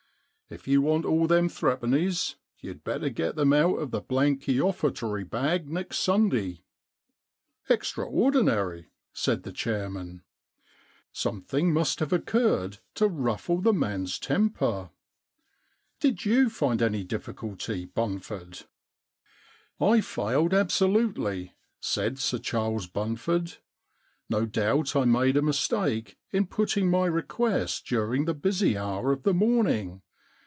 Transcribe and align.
If 0.53 0.67
you 0.67 0.81
want 0.81 1.05
all 1.05 1.27
them 1.27 1.47
threepennies, 1.47 2.35
you'd 2.59 2.83
better 2.83 3.07
get 3.07 3.37
them 3.37 3.53
out 3.53 3.77
of 3.79 3.91
the 3.91 4.01
blanky 4.01 4.57
ofFertory 4.57 5.23
bag 5.29 5.69
next 5.69 5.99
Sunday 5.99 6.57
1 6.57 6.57
'* 7.37 7.69
Extraordinary,' 7.73 8.89
said 9.13 9.43
the 9.43 9.53
chairman. 9.53 10.23
* 10.67 10.85
Some 11.13 11.41
thing 11.41 11.71
must 11.71 12.01
have 12.01 12.11
occurred 12.11 12.79
to 12.95 13.07
ruffle 13.07 13.61
the 13.61 13.71
i88 13.71 13.79
The 13.79 13.79
Threepenny 13.79 13.79
Problem 13.79 13.79
man's 13.79 14.19
temper. 14.19 14.89
Did 16.01 16.25
you 16.25 16.49
find 16.49 16.81
any 16.81 17.05
difficulty, 17.05 17.85
Bunford? 17.87 18.65
'* 19.49 19.79
I 19.79 20.01
failed 20.01 20.53
absolutely,' 20.53 21.53
said 21.79 22.19
Sir 22.19 22.39
Charles 22.39 22.87
Bun 22.87 23.15
ford. 23.15 23.55
* 23.93 24.29
No 24.29 24.45
doubt 24.45 24.97
I 24.97 25.05
made 25.05 25.37
a 25.37 25.41
mistake 25.41 26.17
in 26.31 26.45
putting 26.45 26.89
my 26.89 27.05
request 27.05 27.85
during 27.87 28.25
the 28.25 28.33
busy 28.33 28.77
hour 28.77 29.13
of 29.13 29.23
the 29.23 29.33
morn 29.33 29.67
ing. 29.69 30.01